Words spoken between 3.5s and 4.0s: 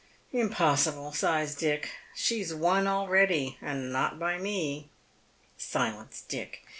and